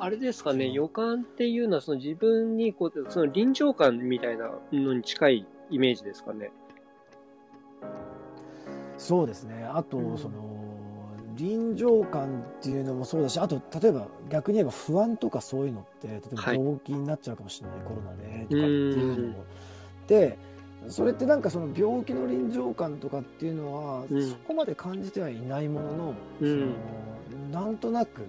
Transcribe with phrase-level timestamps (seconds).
[0.00, 6.52] あれですかね、予感っていうのは、その自分にこう、その臨場感みたいなのに近いイメージですかね。
[8.98, 9.64] そうですね。
[9.64, 10.18] あと、うん。
[10.18, 10.52] その、
[11.34, 16.56] 臨場感っていうのもそうだし、あと、例えば逆に言えば不安とかそういうのって、例えばはい。
[16.58, 19.44] 病気になっちゃうかもしれない、コロナでとかっていうのも。
[20.06, 20.38] で、
[20.88, 24.30] それってなんかその病気の臨場感とかっていうのは、うん。
[24.30, 26.74] そこまで感じてはいないものの、うん。
[27.30, 28.22] そのなんとなく、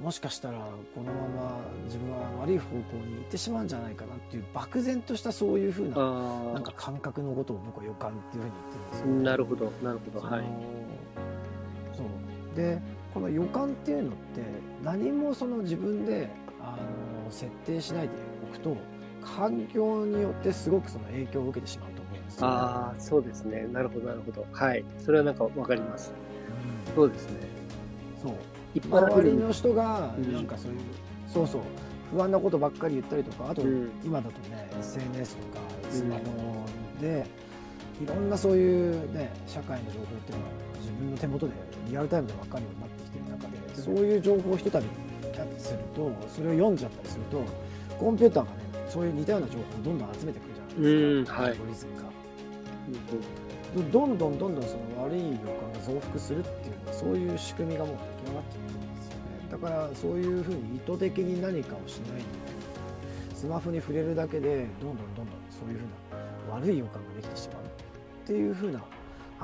[0.00, 0.58] もしかしたら
[0.94, 9.12] このまま自分は悪い方向に行ってしまうんじゃないかなっていう漠然としたそういうふうなあなんか感覚のことを僕は予感っていうふうに言ってるんですあ、よ。
[9.22, 10.44] なるほど、なるほど、はい。
[11.94, 12.80] そうで
[13.14, 14.16] この予感っていうのって
[14.82, 16.76] 何もその自分であ
[17.24, 18.14] の設定しないで
[18.50, 18.76] おくと
[19.22, 23.68] 環境によってすごくその影響を受けてしまうと思うんですよ、ああ、そうですね。
[23.72, 24.44] なるほど、なるほど。
[24.50, 24.84] はい。
[24.98, 26.12] それはなんかわかります。
[26.94, 27.36] そうですね。
[28.24, 28.36] うんそう
[28.74, 30.32] 一般周りの人がうん。
[30.32, 30.78] なんかそういう、
[31.32, 31.62] そうそう
[32.10, 33.90] 不安なことばっかり言ったりとかあとうん。
[34.04, 36.22] 今だとね SNS とかスマホ
[37.00, 37.26] で
[38.02, 40.50] いろんなそういうね社会の情報っていうのは
[40.80, 41.52] 自分の手元で
[41.88, 44.86] リアルタイムで分かるようになってきてる中でそういう情報をひとたび
[45.32, 47.44] キャッチするとそれを読んじゃったりすると
[47.98, 51.50] コンピューターがねそういう似たような情報をどんどん集めてくるじゃないですか、うんはい。
[51.50, 52.02] アルゴリズムが。
[52.02, 59.22] うんどんどんどんどんその悪い予感が増幅するっていうそういう仕組みがもう出来上がってるんですよね。
[59.50, 62.24] だからそういうふうに意図的に何かをしないで
[63.34, 68.80] スマホに触れるだけでどんどんどんどんそういうふうな悪い予感ができてしまうっていうふうな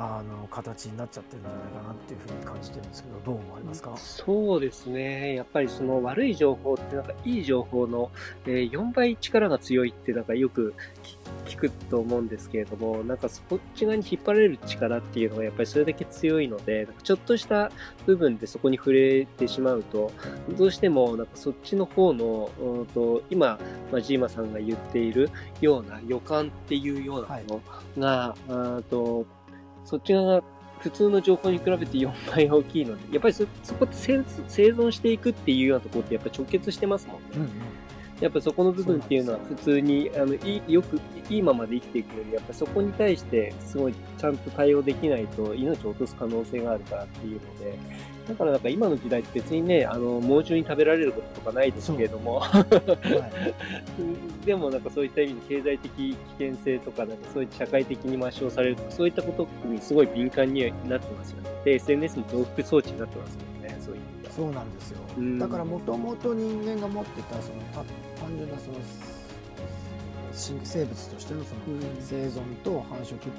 [0.00, 3.96] あの形になっちゃってるんじゃないかなっていうふうに感じてるんですけどどう思われますか？
[3.96, 5.34] そうですね。
[5.34, 8.12] やっぱりその悪い情報ってなんかいい情報の、
[8.46, 11.18] えー4倍力が強いってなんかよく聞
[11.48, 17.72] 聞くと思うんですけれども、なんかそっち側に引っ張られる力っていうのがやっぱりそれだけ強いので、ちょっとした
[18.06, 20.12] 部分でそこに触れてしまうと、
[20.56, 23.58] どうしてもなんかそっちの方の、うんと今、
[23.90, 27.60] まあ、ジーマさんが言っているような予感っていうようなも
[27.96, 29.26] のが、あーと
[29.88, 30.42] そっち側が
[30.80, 34.18] 普通の情報に比べて4倍大きいので、やっぱりそそこって生
[34.72, 37.28] 存していくっていうようなところってやっぱり直結してますもんね。
[37.36, 37.77] うんうん
[38.20, 47.78] やっぱそこの部分っていうのは普通に、あの、いい、よく、いいままで生きていくより、やっぱそこに対してすごいちゃんと対応できないと命を落とす可能性があるからっていうので、
[48.28, 52.66] だからなんか今の時代って別にね、あの、猛獣に食べられることとかないですけれども、はい。
[54.44, 61.50] でもなんかそういった意味で経済的危険性とか、なんかそういった社会的に抹消されるとか、そういったことにすごい敏感になってますよね。
[61.64, 63.57] で、SNS の増幅装置になってますもんね、
[64.38, 65.38] そうなんですよ、うん。
[65.40, 67.82] だからもともと人間が持ってたそのた
[68.22, 68.78] 単純なその
[70.32, 71.60] 新生物としてのその
[71.98, 73.30] 生存と繁殖ってい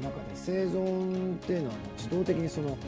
[0.00, 2.78] う中で生存っていうのは自動的にそのもう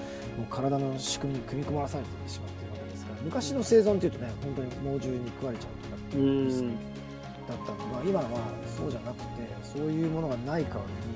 [0.51, 6.71] 体の仕組みに組み込まされてしまっているわけですから昔の生存っていうとね本当に猛獣に食われちゃうとかってういうリスクん。
[7.47, 8.27] だったのが今は
[8.77, 9.25] そうじゃなくて
[9.63, 11.15] そういうものがない代わりに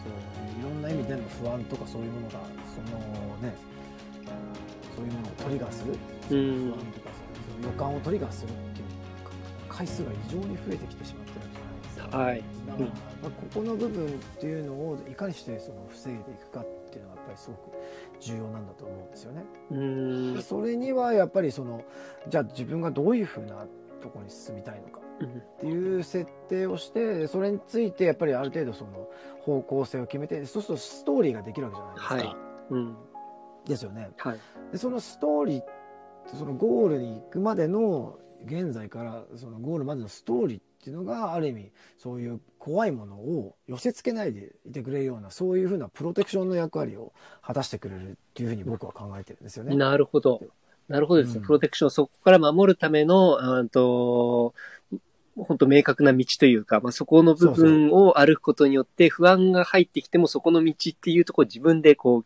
[0.00, 2.40] そういろんな意味での不安とかそういうものが
[2.72, 3.54] そのね
[5.52, 5.92] リガーする？
[6.30, 7.10] うん不安とか
[7.60, 8.86] その予感をトリガーするっていう
[9.68, 12.18] 回数が異常に増えてきてしまってるんじゃないですか。
[12.18, 12.42] はい。
[12.66, 14.08] だから、まあここの部分っ
[14.40, 17.70] ていうのをいかにしてその防いでいくかっていうのがやっぱりすごく
[18.20, 19.44] 重要なんだと思うんですよね。
[19.70, 20.42] うんで。
[20.42, 21.84] それにはやっぱりその
[22.28, 23.66] じゃあ自分がどういうふうな
[24.02, 29.08] ところに進みたいのかっていう設定をしてそれについてやっぱりある程度その
[29.40, 32.14] 方向性を決めてそうするとストーリーができるわけじゃないですか。
[32.14, 32.36] はい
[32.70, 32.96] うん。
[33.66, 34.10] ですよね。
[34.16, 34.40] はい。
[34.72, 35.62] でそのストーリー
[36.38, 49.76] そのゴールに行くまでの現在からそのゴールまでのストーリーっていうのがある意味そういう怖いものを寄せ付けないでいてくれるようなそういうふうなプロテクションの役割を果たしてくれるっていうふうに僕は考えてるんですよね。
[49.76, 50.40] なるほど。
[50.88, 51.38] なるほどですね。
[51.38, 54.54] うんプロテクション、そこから守るための、あーと、
[55.36, 62.24] 本当明確な道というか、まあ、そこの部分を歩くことによって不安が入ってきてもそこの道っていうところを自分でこう、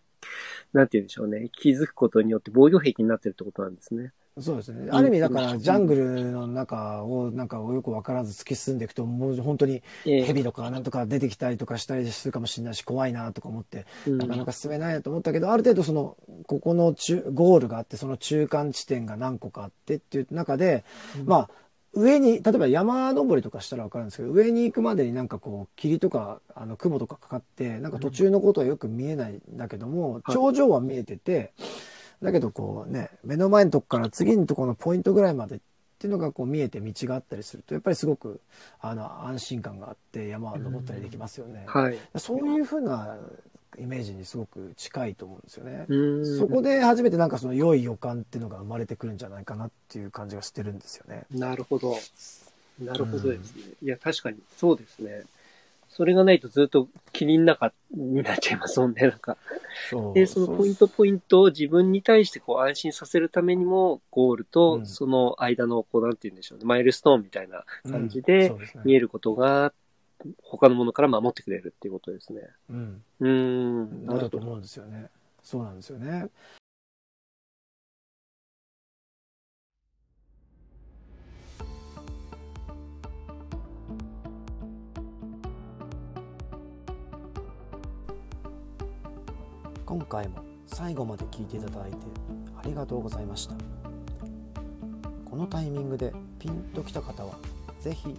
[0.77, 1.49] なんて言うんでしょうね。
[1.53, 4.13] 気づくことによって防御壁になってるってことなんですね。
[4.39, 4.91] そうですね。
[4.91, 20.85] ある意味だからうんジャングルの中をなんかよくわからず突き進んでいくともう本当にええ蛇とかなんとか出てきたりとかしたりするかもしれないし怖いなとか思ってうんなかなか進めないなと思ったけど、ある程度その、ここの中、ゴールがあって、その中間地点が何個かあってっていう中で、
[21.19, 21.51] うんまあ、
[21.93, 31.53] 上に、例えば山登りとかしたらわかるんですけど、上に行くまでになんかこう、霧とか、あの、雲とかかかって、なんか途中のことはよく見えないんだけども、はい頂上は見えてて、
[32.23, 35.59] だけどこうね、目の前のとこから次のところのポイントぐらいまでっ
[35.99, 38.41] ていうのがこう見えて道があったりすると、やっぱりすごく、
[38.81, 41.65] あの、安心感があって山を登ったりできますよね。
[41.67, 41.99] はい。
[42.17, 43.17] そういうふうな
[43.79, 45.87] イメージにすごく近いと思うんですよね。
[45.89, 51.25] うんそこで初めてなんかその良い予感っていうのが生まれてくるんじゃないかなっていう感じがしてるんですよね。
[51.31, 51.97] なるほど。
[52.83, 53.63] なるほどですね。
[53.83, 55.25] いや、確かに、そうですね。
[55.89, 59.39] それがないとずっと霧の中になっちゃいますもんね、なんか。
[60.13, 68.53] で、そのポイントポイントを自分に対してこう安心させるためにも、ゴールうとんその間の、こう、なんて言うんでしょうね、マイルストーンみたいな感じうんで
[68.85, 69.73] 見えることが、
[70.43, 72.41] 他のものから守ってくれるっていうことですね。
[72.71, 74.15] うん、うーん、なるほど。
[74.17, 75.11] なると思うんですよね。
[75.43, 76.29] そうなんですよね。
[89.85, 91.97] 今回も最後まで聞いていただいて
[92.59, 93.55] ありがとうございました。
[95.25, 97.39] このタイミングでピンときた方は
[97.81, 98.19] ぜひ